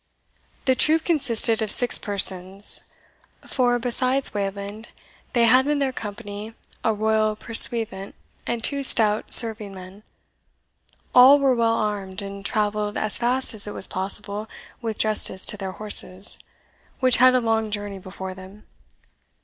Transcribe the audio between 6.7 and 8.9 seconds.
a royal pursuivant and two